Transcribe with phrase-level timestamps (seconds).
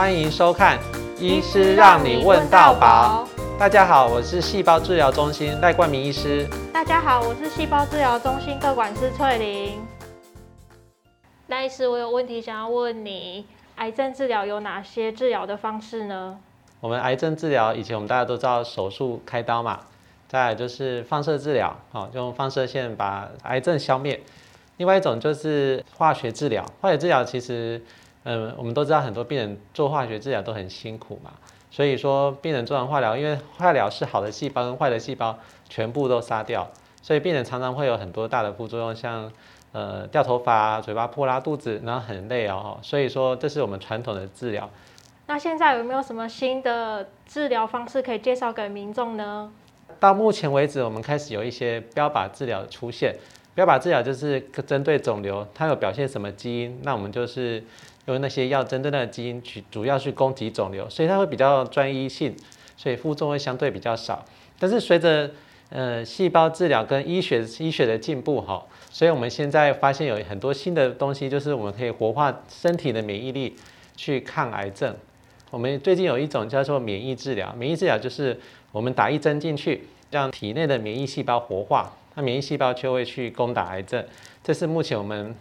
[0.00, 0.78] 欢迎收看
[1.20, 3.28] 《医师让你问到宝》。
[3.58, 6.48] 大家好，我是细胞治疗中心赖冠铭医师。
[6.72, 9.78] 大家好，我是细胞治疗中心各管师翠玲。
[11.48, 13.44] 赖医师，我有问题想要问你：
[13.76, 16.38] 癌症治疗有哪些治疗的方式呢？
[16.80, 19.80] 我们癌症治疗以前我们大家都知道手术开刀嘛，
[20.28, 24.18] 再来就是放射治疗，好，用放射线把癌症消灭。
[24.78, 27.84] 另外一种就是化学治疗，化学治疗其实，
[28.24, 31.30] 嗯，我们都知道很多病人做化学治疗都很辛苦嘛，
[31.70, 35.38] 所以说病人做完化疗，因为化疗是好的细胞跟坏的细胞
[35.68, 36.68] 全部都杀掉，
[37.00, 39.32] 所以病人常常会有很多大的副作用，像
[39.72, 42.78] 呃掉头发、嘴巴破、拉肚子，然后很累哦。
[42.82, 44.68] 所以说这是我们传统的治疗。
[45.26, 49.50] 那现在有没有什么新的治疗方式可以介绍给民众呢？
[49.98, 53.14] 到目前为止，我们开始有一些标靶治疗出现。
[53.54, 57.62] 标靶治疗就是针对肿瘤，它有表现什么基因，那我们就是
[58.06, 62.34] 因为那些药针对那个基因去，主要去攻击肿瘤，所以它会比较专一性，
[62.76, 64.24] 所以副作用会相对比较少。
[64.58, 65.30] 但是随着
[65.68, 73.56] 呃细胞治疗跟医学医学的进步哈，所以我们现在发现有很多新的东西，就是我们可以活化身体的免疫力
[73.96, 74.94] 去抗癌症。
[75.50, 78.38] 我们最近有一种叫做免疫治疗，免疫治疗就是
[78.72, 81.92] 我们打一针进去，让体内的免疫细胞活化。
[82.14, 84.04] 那免疫细胞就会去攻打癌症，
[84.42, 85.34] 这是目前我们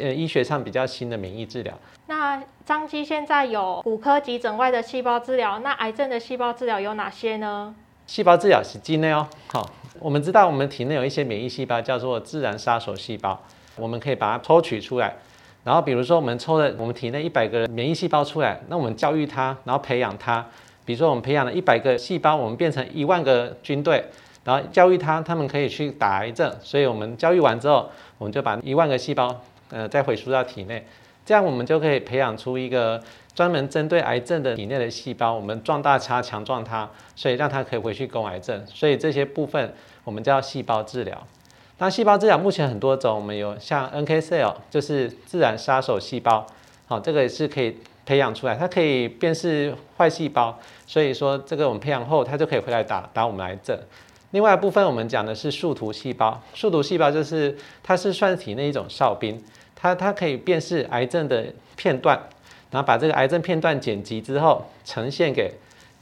[0.00, 1.72] 呃医学上比较新的免疫治疗。
[2.06, 7.74] 那张基现在有骨科急诊外的细胞治疗，那癌症的细胞治疗有哪些呢？
[8.06, 9.68] 细胞治疗是境内哦，好，
[10.00, 13.38] 我们知道我们体内有一些免疫细胞叫做自然杀手细胞，
[13.76, 15.14] 我们可以把它抽取出来，
[15.64, 20.44] 然后比如说我们抽了我们体内一百个免疫细胞出来，那我们教育它，然后培养它，
[20.86, 24.04] 比如说我们培养了一百个细胞，我们变成一万个军队。
[24.44, 29.38] 然后教育它，他们可以去打癌症，所以我们教育完之后，我们就把一万个细胞，
[29.70, 30.86] 呃，再回输到体内，
[31.24, 33.02] 这样我们就可以培养出一个
[33.34, 38.66] 专门针对癌症的体内的细胞，我们壮大它，强壮它，所以让它可以回去攻癌症。
[38.66, 41.26] 所以这些部分我们叫细胞治疗。
[41.78, 46.44] 那细胞治疗目前很多种，我们有像 NK cell，就是自然杀手细胞，
[46.86, 53.78] 好，这个也是可以培养出来，它可以辨识坏细胞，所以说这个我们培养后，它就可以回来打打我们癌症。
[54.30, 56.38] 另外一部分，我们讲的是树突细胞。
[56.52, 59.42] 树突细胞就是它是算体内一种哨兵，
[59.74, 61.46] 它它可以辨识癌症的
[61.76, 62.18] 片段，
[62.70, 65.54] 然后把这个癌症片段剪辑之后呈现给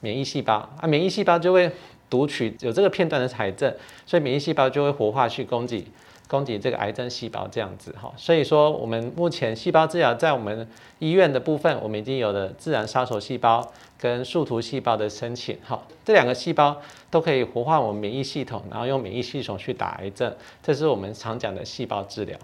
[0.00, 1.70] 免疫细胞啊，免疫细胞就会
[2.10, 5.86] 读取有这个片段的癌症，所以免疫细胞就会活化去攻击
[6.30, 8.12] 攻击这个癌症细胞这样子哈。
[8.16, 10.68] 所以说，我们目前细胞治疗在我们
[11.00, 13.70] 医院的部分，我们已经有了自然杀手细胞。
[14.02, 16.74] 跟树突细胞的申请，哈，这两个细胞
[17.10, 22.38] 都可以活化我们免疫系统，然后用免疫系统去打癌症，这是我们常讲的细胞治疗。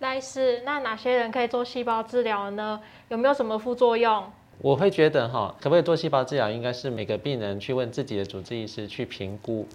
[0.00, 2.80] 赖医师，那哪些人可以做细胞治疗呢？
[3.10, 4.24] 有没有什么副作用？
[4.58, 9.68] 我会觉得哈，可不可以做细胞治疗，应该是每个病人去问自己的主治医师去评估，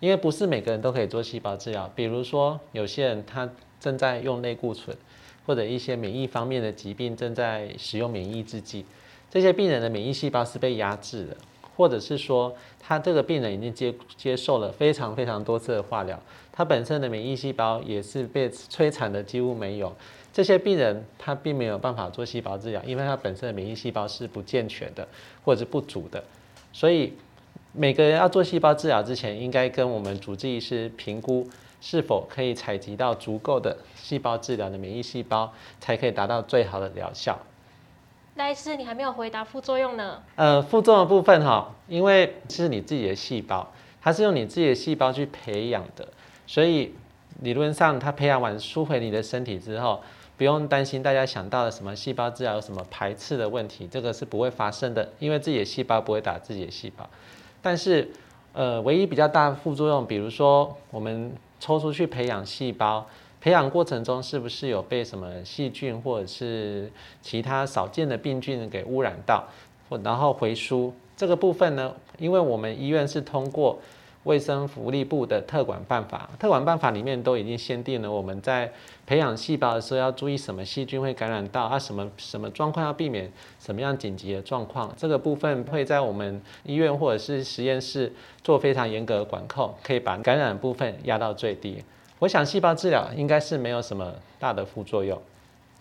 [0.00, 1.90] 因为不是每个人都可以做细胞治疗。
[1.94, 3.48] 比如说，有些人他
[3.80, 4.96] 正在用类固醇，
[5.46, 8.84] 或者一些免疫方面的疾病正在使用免疫制剂。
[9.30, 11.36] 这些病人的免疫细胞是被压制的，
[11.76, 16.18] 或者是说他这个病人已经接接受了非常非常多次的化疗，
[16.52, 19.94] 他本身的免疫细胞也是被摧残的几乎没有。
[20.32, 25.06] 这些病人他并没有办法做细胞治疗，因为他本身的免疫细胞是不健全的
[25.44, 26.22] 或者是不足的。
[26.72, 27.14] 所以
[27.78, 31.46] 每个人要做细胞治疗之前，应该跟我们主治医师评估
[31.78, 37.38] 是否可以采集到足够的细胞治疗的免疫细胞，才可以达到最好的疗效。
[38.36, 40.22] 赖医师，你还没有回答副作用呢。
[40.36, 43.70] 呃，副作用的部分哈，因为是你自己的细胞，
[44.00, 46.08] 它是用你自己的细胞去培养的，
[46.46, 46.94] 所以
[47.42, 50.02] 理论上它培养完输回你的身体之后，
[50.38, 57.06] 不用担心大家想到的什么细胞治疗有什么排斥的问题，这个是不会发生的，因为自己的细胞不会打自己的细胞。
[57.66, 58.08] 但是，
[58.52, 63.04] 呃，唯一比较大的副作用，比如说我们抽出去培养细胞。
[63.40, 66.88] 培养过程中是不是有被什么细菌或者是
[67.20, 69.48] 其他少见的病菌给污染到，
[69.88, 71.92] 或然后回输这个部分呢？
[72.18, 73.76] 因为我们医院是通过
[74.26, 78.70] 卫生福利部的特管办法，特管办法里面都已经限定了我们在
[79.06, 88.12] 培养细胞的时候要注意什么细菌会感染到啊，什么什么状况要避免什么样紧急的状况，这个部分会在我们医院或者是实验室
[88.42, 91.82] 做非常严格的管控，可以把感染的部分压到最低。
[92.18, 95.22] 我想细胞治疗应该是没有什么大的副作用。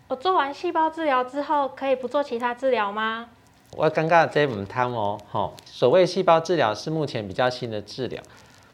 [0.08, 3.30] 我做完细胞治疗之后，可以不做其他治疗吗？
[3.78, 8.24] 我尴尬这唔汤哦，吼，所谓细胞治疗是目前比较新的治疗。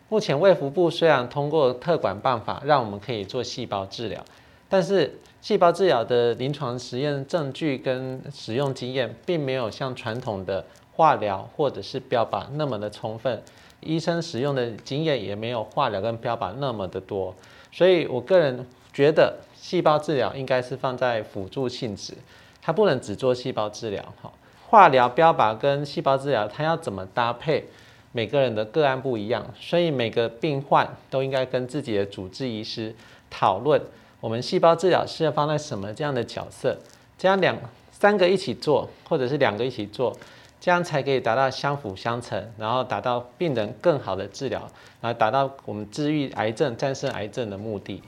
[0.10, 4.24] 目前卫福部虽然通过特管办法让我们可以做细胞治疗，
[4.70, 10.64] 但是细胞治疗的临床实验证据跟使用经验，并没有像传统的
[10.94, 13.42] 化疗或者是标靶那么的充分，
[13.80, 17.34] 医生使用的经验也没有化疗跟标靶那么的多，
[17.72, 22.14] 所以我个人觉得细胞治疗应该是放在辅助性质，
[22.62, 24.04] 它不能只做细胞治疗。
[24.22, 24.32] 哈，
[24.72, 27.66] 化疗、标靶跟细胞治疗，它要怎么搭配？
[28.14, 32.96] 每个人的个案不一样，所以每个病患都应该跟自己的主治医师
[33.30, 33.82] 讨论，
[34.22, 36.78] 我们细胞治疗是要放在什么这样的角色，
[37.18, 37.58] 这样两
[37.92, 40.16] 三个一起做，或者是两个一起做，
[40.62, 44.62] 这样才可以达到相辅相成，然后达到病人更好的治疗，
[45.02, 48.02] 然后达到我们治愈癌症、战胜癌症的目的。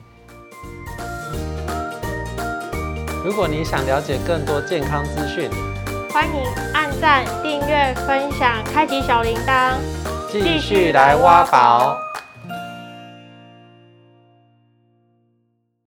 [3.22, 5.50] 如果你想了解更多健康资讯，
[6.14, 9.72] 欢迎按赞、订阅、分享、开启小铃铛，
[10.30, 11.98] 继续来挖宝。